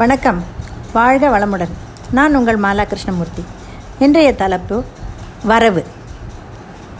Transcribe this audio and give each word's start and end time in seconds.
வணக்கம். 0.00 0.38
வாழ்க 0.96 1.24
வளமுடன். 1.32 1.72
நான் 2.16 2.36
உங்கள் 2.38 2.58
மாலா 2.64 2.84
கிருஷ்ணமூர்த்தி 2.90 3.42
இன்றைய 4.04 4.28
தலைப்பு 4.42 4.76
வரவு. 5.50 5.82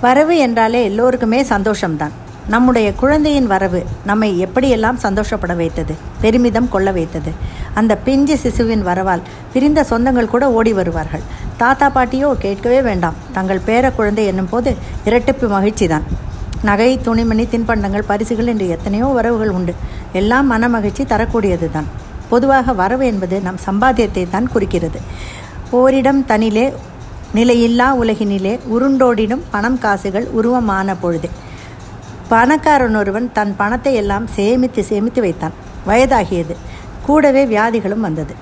வரவு 0.02 0.34
என்றாலே 0.46 0.80
எல்லோருக்குமே 0.88 1.40
சந்தோஷம்தான். 1.52 2.14
நம்முடைய 2.54 2.88
குழந்தையின் 3.02 3.48
வரவு 3.52 3.80
நம்மை 4.10 4.28
எப்படியெல்லாம் 4.46 4.98
சந்தோஷப்பட 5.04 5.54
வைத்தது 5.60 5.94
பெருமிதம் 6.24 6.68
கொள்ள 6.74 6.92
வைத்தது. 6.98 7.32
அந்த 7.80 7.96
பிஞ்சு 8.08 8.36
சிசுவின் 8.42 8.84
வரவால் 8.90 9.24
பிரிந்த 9.54 9.86
சொந்தங்கள் 9.92 10.32
கூட 10.34 10.50
ஓடி 10.58 10.74
வருவார்கள். 10.80 11.24
தாத்தா 11.62 11.88
பாட்டியோ 11.96 12.30
கேட்கவே 12.44 12.82
வேண்டாம். 12.88 13.18
தங்கள் 13.38 13.64
பேர 13.70 13.94
குழந்தை 14.00 14.26
என்னும் 14.32 14.52
போது 14.52 14.72
இரட்டிப்பு 15.08 15.48
மகிழ்ச்சி 15.56 15.88
தான் 15.94 16.06
நகை 16.70 16.90
துணிமணி 17.08 17.46
தின்பண்டங்கள் 17.54 18.08
பரிசுகள் 18.12 18.52
என்று 18.54 18.68
எத்தனையோ 18.76 19.08
வரவுகள் 19.20 19.56
உண்டு. 19.60 19.74
எல்லாம் 20.22 20.48
மன 20.54 20.68
மகிழ்ச்சி 20.76 21.02
தரக்கூடியது 21.14 21.68
தான் 21.78 21.90
பொதுவாக 22.30 22.72
வரவு 22.80 23.04
என்பது 23.06 23.36
நம் 23.46 23.60
சம்பாத்தியத்தை 23.66 24.24
தான் 24.30 24.50
குறிக்கிறது. 24.52 24.98
ஓரிடம் 25.80 26.22
தனிலே 26.30 26.66
நிலையில்லா 27.38 27.88
உலகினிலே 28.02 28.52
உருண்டோடிடும் 28.74 29.44
பணம் 29.50 29.78
காசுகள் 29.78 30.26
உருவமான 30.38 30.94
பொழுது. 31.00 31.28
பணக்காரன் 32.32 32.96
ஒருவன் 33.00 33.26
தன் 33.36 33.54
பணத்தை 33.56 33.92
எல்லாம் 34.00 34.26
சேமித்து 34.36 34.82
சேமித்து 34.90 35.20
வைத்தான். 35.26 35.54
வயதாகியது. 35.88 36.54
கூடவே 37.06 37.42
வியாதிகளும் 37.52 38.04
வந்தது. 38.06 38.34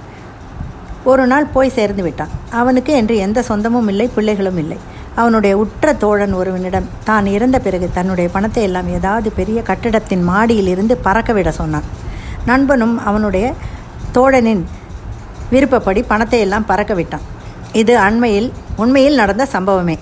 ஒரு 1.10 1.24
நாள் 1.26 1.46
போய் 1.54 1.76
சேர்ந்து 1.76 2.02
விட்டான். 2.02 2.32
அவனுக்கு 2.60 2.92
என்று 3.00 3.14
எந்த 3.26 3.42
சொந்தமும் 3.48 3.88
இல்லை 3.92 4.06
பிள்ளைகளும் 4.16 4.58
இல்லை. 4.62 4.78
அவனுடைய 5.20 5.52
உற்ற 5.62 5.92
தோழன் 6.02 6.34
ஒருவனிடம் 6.40 6.90
தான் 7.08 7.26
இறந்த 7.36 7.56
பிறகு 7.66 7.86
தன்னுடைய 7.94 8.26
பணத்தை 8.34 8.62
எல்லாம் 8.68 8.88
ஏதாவது 8.98 9.28
பெரிய 9.38 9.58
கட்டிடத்தின் 9.62 10.24
மாடியில் 10.30 10.70
இருந்து 10.74 10.96
பறக்கவிட 11.06 11.50
சொன்னான். 11.60 11.88
நண்பனும் 12.50 12.96
அவனுடைய 13.08 13.46
தோழனின் 14.16 14.62
விருப்பப்படி 15.50 16.02
பணத்தை 16.02 16.40
எல்லாம் 16.40 16.68
பறக்க 16.70 16.94
விட்டான். 16.94 17.26
இது 17.72 17.94
அண்மையில் 17.98 18.48
உண்மையில் 18.76 19.20
நடந்த 19.20 19.46
சம்பவமே. 19.52 19.96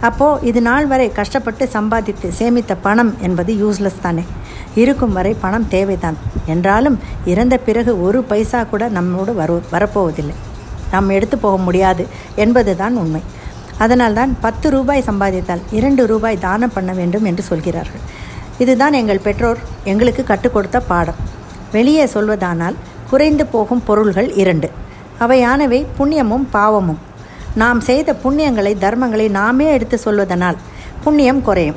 அப்போது 0.00 0.46
இது 0.48 0.60
நாள் 0.62 0.86
வரை 0.86 1.06
கஷ்டப்பட்டு 1.18 1.64
சம்பாதித்து 1.68 2.28
சேமித்த 2.38 2.72
பணம் 2.86 3.12
என்பது 3.20 3.52
யூஸ்லெஸ் 3.62 4.02
தானே. 4.02 4.24
இருக்கும் 4.82 5.12
வரை 5.12 5.32
பணம் 5.44 5.68
தேவைதான். 5.68 6.18
என்றாலும் 6.46 6.96
இறந்த 7.32 7.56
பிறகு 7.66 7.92
ஒரு 8.02 8.22
பைசா 8.22 8.60
கூட 8.72 8.88
நம்மோடு 8.88 9.34
வரு 9.34 9.56
வரப்போவதில்லை. 9.72 10.36
நாம் 10.92 11.08
எடுத்து 11.08 11.38
போக 11.38 11.56
முடியாது 11.56 12.06
என்பது 12.44 12.72
தான் 12.76 12.96
உண்மை. 13.02 13.22
அதனால்தான் 13.84 14.36
பத்து 14.40 14.66
ரூபாய் 14.70 15.06
சம்பாதித்தால் 15.06 15.62
இரண்டு 15.78 16.02
ரூபாய் 16.06 16.38
தானம் 16.38 16.74
பண்ண 16.76 16.92
வேண்டும் 16.92 17.24
என்று 17.24 17.42
சொல்கிறார்கள். 17.42 18.04
இதுதான் 18.58 18.92
எங்கள் 18.92 19.24
பெற்றோர் 19.28 19.58
எங்களுக்கு 19.84 20.24
கற்றுக் 20.24 20.54
கொடுத்த 20.54 20.80
பாடம். 20.80 21.18
வெளியே 21.72 22.04
சொல்வதானால் 22.04 22.76
குறைந்து 23.10 23.46
போகும் 23.46 23.84
பொருள்கள் 23.84 24.32
இரண்டு. 24.32 24.70
அவையானவை 25.20 25.86
புண்ணியமும் 25.98 26.46
பாவமும். 26.50 26.98
நாம் 27.54 27.80
செய்த 27.80 28.16
புண்ணியங்களை 28.24 28.72
தர்மங்களை 28.84 29.30
நாமே 29.30 29.66
எடுத்து 29.72 30.00
சொல்வதனால் 30.04 30.56
புண்ணியம் 31.04 31.42
குறையும். 31.42 31.76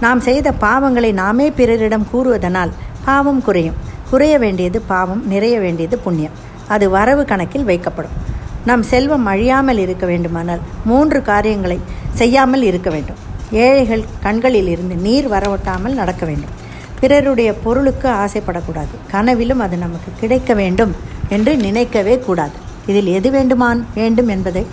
நாம் 0.00 0.20
செய்த 0.20 0.52
பாவங்களை 0.60 1.12
நாமே 1.12 1.50
பிறரிடம் 1.50 2.06
கூறுவதனால் 2.12 2.72
பாவம் 3.04 3.42
குறையும். 3.42 3.76
குறைய 4.10 4.38
வேண்டியது 4.38 4.80
பாவம் 4.80 5.22
நிறைய 5.28 5.58
வேண்டியது 5.58 5.98
புண்ணியம். 5.98 6.34
அது 6.68 6.90
வரவு 6.90 7.24
கணக்கில் 7.24 7.66
வைக்கப்படும். 7.66 8.16
நம் 8.64 8.82
செல்வம் 8.82 9.26
அழியாமல் 9.26 9.78
இருக்க 9.78 10.06
வேண்டுமானால் 10.06 10.62
மூன்று 10.84 11.22
காரியங்களை 11.22 11.80
செய்யாமல் 12.12 12.62
இருக்க 12.62 12.90
வேண்டும். 12.90 13.20
ஏழைகள் 13.50 14.04
கண்களில் 14.22 14.68
இருந்து 14.68 14.94
நீர் 14.94 15.28
வரவட்டாமல் 15.30 15.98
நடக்க 16.00 16.26
வேண்டும். 16.26 16.54
பிறருடைய 17.00 17.54
பொருளுக்கு 17.54 18.08
ஆசைப்படக்கூடாது. 18.08 18.94
கனவிலும் 19.10 19.58
அது 19.58 19.76
நமக்கு 19.76 20.12
கிடைக்க 20.20 20.54
வேண்டும் 20.54 20.94
என்று 21.28 21.56
நினைக்கவே 21.56 22.18
கூடாது. 22.18 22.56
இதில் 22.86 23.06
எது 23.06 23.30
வேண்டுமான் 23.30 23.80
வேண்டும் 23.94 24.28
என்பதை 24.28 24.66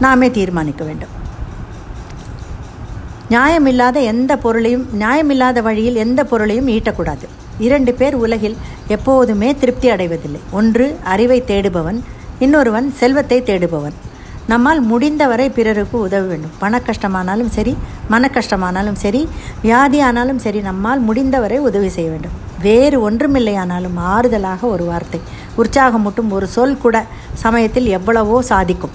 நாமே 0.00 0.30
தீர்மானிக்க 0.30 0.84
வேண்டும். 0.84 1.14
நியாயமில்லாத 3.30 4.02
எந்த 4.02 4.32
பொருளையும் 4.36 4.88
நியாயமில்லாத 5.00 5.62
வழியில் 5.62 5.96
எந்த 5.96 6.24
பொருளையும் 6.24 6.68
ஈட்டக்கூடாது. 6.68 7.26
இரண்டு 7.58 7.94
பேர் 7.94 8.14
உலகில் 8.14 8.56
எப்போதுமே 8.88 9.54
திருப்தி 9.54 9.90
அடைவதில்லை. 9.90 10.40
ஒன்று 10.50 10.86
அறிவை 11.04 11.44
தேடுபவன் 11.44 12.02
இன்னொருவன் 12.38 12.92
செல்வத்தை 12.94 13.42
தேடுபவன். 13.42 13.96
நம்மால் 14.50 14.80
முடிந்தவரை 14.90 15.46
பிறருக்கு 15.56 15.96
உதவ 16.06 16.24
வேண்டும். 16.32 16.52
பண 16.62 16.80
கஷ்டமானாலும் 16.88 17.50
சரி 17.56 17.72
மன 18.12 18.28
கஷ்டமானாலும் 18.36 18.98
சரி 19.04 19.22
வியாதியானாலும் 19.64 20.40
சரி 20.44 20.60
நம்மால் 20.68 21.00
முடிந்தவரை 21.08 21.58
உதவி 21.68 21.90
செய்ய 21.96 22.08
வேண்டும். 22.12 22.36
வேறு 22.66 22.96
ஒன்றுமில்லையானாலும் 23.06 23.96
ஆறுதலாக 24.12 24.62
ஒரு 24.74 24.84
வார்த்தை 24.90 25.20
உற்சாகமூட்டும் 25.62 26.30
ஒரு 26.36 26.46
சொல் 26.54 26.78
கூட 26.84 26.96
சமயத்தில் 27.44 27.88
எவ்வளவோ 27.96 28.38
சாதிக்கும். 28.52 28.94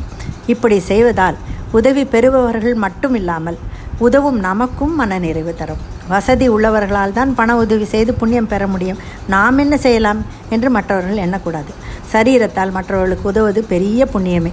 இப்படி 0.54 0.78
செய்வதால் 0.92 1.38
உதவி 1.80 2.04
பெறுபவர்கள் 2.14 2.78
மட்டும் 2.86 3.16
இல்லாமல் 3.22 3.60
உதவும் 4.06 4.40
நமக்கும் 4.48 4.96
மன 5.00 5.20
நிறைவு 5.26 5.54
தரும். 5.60 5.82
வசதி 6.12 6.46
உள்ளவர்களால் 6.56 7.18
தான் 7.18 7.32
பண 7.40 7.50
உதவி 7.64 7.86
செய்து 7.92 8.12
புண்ணியம் 8.22 8.52
பெற 8.54 8.64
முடியும். 8.74 9.02
நாம் 9.36 9.62
என்ன 9.64 9.76
செய்யலாம் 9.86 10.22
என்று 10.56 10.70
மற்றவர்கள் 10.78 11.24
எண்ணக்கூடாது. 11.26 11.72
சரீரத்தால் 12.14 12.76
மற்றவர்களுக்கு 12.78 13.32
உதவுவது 13.34 13.62
பெரிய 13.74 14.08
புண்ணியமே. 14.14 14.52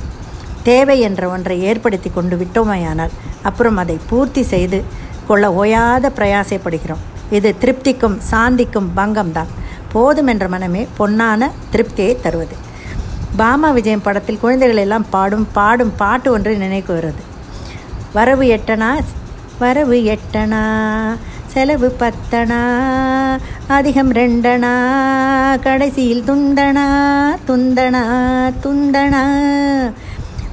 தேவை 0.62 1.00
என்ற 1.00 1.28
ஒன்றை 1.28 1.62
ஏற்படுத்தி 1.62 2.10
கொண்டு 2.14 2.36
விட்டோமையானால் 2.36 3.14
அப்புறம் 3.42 3.76
அதை 3.76 3.98
பூர்த்தி 4.08 4.42
செய்து 4.42 4.84
கொள்ள 5.26 5.50
ஓயாத 5.50 6.10
பிரயாசைப்படுகிறோம். 6.16 7.02
இது 7.30 7.54
திருப்திக்கும் 7.60 8.18
சாந்திக்கும் 8.30 8.88
பங்கம்தான். 8.96 9.52
போதும் 9.92 10.26
என்ற 10.26 10.48
மனமே 10.48 10.88
பொன்னான 10.98 11.50
திருப்தியை 11.72 12.20
தருவது. 12.20 12.56
பாமா 13.36 13.70
விஜயம் 13.70 14.02
படத்தில் 14.02 14.38
குழந்தைகள் 14.38 14.76
எல்லாம் 14.76 15.06
பாடும் 15.10 15.48
பாடும் 15.52 15.96
பாட்டு 15.96 16.32
ஒன்று 16.32 16.56
நினைக்கு 16.56 16.92
வருது 16.94 17.22
வரவு 18.12 18.42
எட்டனா? 18.42 19.02
வரவு 19.58 19.96
எட்டனா? 20.14 20.62
செலவு 21.46 21.96
பத்தனா? 22.00 22.60
அதிகம் 23.66 24.12
ரெண்டனா? 24.12 24.72
கடைசியில் 25.60 26.22
துண்டனா? 26.22 26.86
துந்தனா 27.46 28.02
துந்தனா 28.62 29.22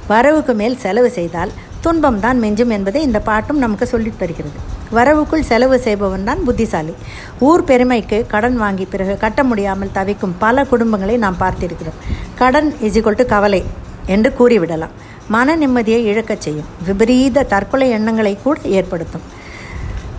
வரவுக்கு 0.06 0.54
மேல் 0.54 0.78
செலவு 0.78 1.10
செய்தால் 1.10 1.50
துன்பம் 1.80 2.20
தான் 2.20 2.42
மெஞ்சும் 2.42 2.68
என்பதை 2.68 3.02
இந்த 3.02 3.20
பாட்டும் 3.20 3.58
நமக்கு 3.58 3.86
சொல்லித் 3.86 4.18
தருகிறது. 4.18 4.74
வரவுக்குள் 4.94 5.40
செலவு 5.40 5.78
செய்பவன் 5.78 6.24
தான் 6.24 6.44
புத்திசாலி. 6.44 6.94
ஊர் 7.38 7.64
பெருமைக்கு 7.64 8.26
கடன் 8.28 8.56
வாங்கி 8.56 8.84
பிறகு 8.84 9.16
கட்ட 9.16 9.44
முடியாமல் 9.44 9.92
தவிக்கும் 9.92 10.34
பல 10.38 10.62
குடும்பங்களை 10.62 11.18
நாம் 11.18 11.36
பார்த்திருக்கிறோம். 11.40 11.98
கடன் 12.34 12.74
இசிகொல் 12.82 13.14
டு 13.16 13.26
கவலை 13.26 13.64
என்று 14.06 14.32
கூறிவிடலாம். 14.38 14.94
மன 15.28 15.56
நிம்மதியை 15.56 16.04
இழக்கச் 16.04 16.40
செய்யும். 16.40 16.64
விபரீத 16.86 17.42
தற்கொலை 17.42 17.90
எண்ணங்களை 17.90 18.38
கூட 18.42 18.60
ஏற்படுத்தும். 18.64 19.34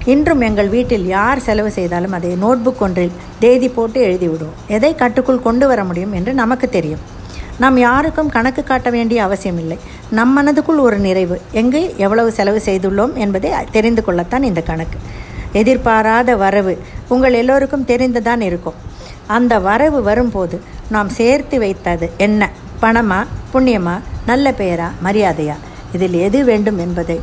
இன்றும் 0.05 0.41
எங்கள் 0.41 0.69
வீட்டில் 0.69 1.07
யார் 1.07 1.39
செலவு 1.39 1.71
செய்தாலும் 1.71 2.11
அதை 2.11 2.37
நோட்புக் 2.41 2.79
ஒன்றில் 2.79 3.11
தேதி 3.39 3.69
போட்டு 3.69 4.07
எழுதிவிடுவோம். 4.07 4.67
எதை 4.67 4.95
கட்டுக்குள் 4.95 5.41
கொண்டு 5.41 5.67
வர 5.67 5.83
முடியும் 5.83 6.13
என்று 6.13 6.33
நமக்கு 6.33 6.69
தெரியும். 6.69 7.15
நாம் 7.59 7.77
யாருக்கும் 7.77 8.29
கணக்கு 8.29 8.63
காட்ட 8.63 8.89
வேண்டிய 8.89 9.23
அவசியமில்லை. 9.23 9.79
நம் 10.09 10.33
மனதுக்குள் 10.37 10.79
ஒரு 10.79 10.97
நிறைவு. 10.97 11.41
எங்கு 11.51 11.93
எவ்வளவு 11.97 12.31
செலவு 12.31 12.61
செய்துள்ளோம் 12.65 13.13
என்பதை 13.13 13.51
தெரிந்து 13.71 14.03
கொள்ளத்தான் 14.03 14.43
இந்த 14.43 14.61
கணக்கு. 14.61 14.99
எதிர்பாராத 15.51 16.35
வரவு 16.35 16.81
உங்கள் 17.07 17.33
எல்லோருக்கும் 17.33 17.85
தெரிந்துதான் 17.85 18.41
இருக்கும். 18.41 18.73
அந்த 19.27 19.59
வரவு 19.59 20.03
வரும்போது 20.03 20.61
நாம் 20.89 21.09
சேர்த்து 21.09 21.59
வைத்தது 21.59 22.11
என்ன? 22.17 22.49
பணமா 22.81 23.25
புண்ணியமா 23.53 23.99
நல்ல 24.25 24.51
பெயரா 24.51 24.89
மரியாதையா? 25.03 25.53
இதில் 25.93 26.13
எது 26.13 26.43
வேண்டும் 26.43 26.77
என்பதை 26.77 27.19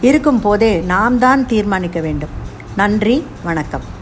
இருக்கும் 0.00 0.40
போதே 0.40 0.78
நாம் 0.78 1.18
தான் 1.18 1.46
தீர்மானிக்க 1.46 2.00
வேண்டும். 2.00 2.28
நன்றி 2.76 3.26
வணக்கம். 3.42 3.93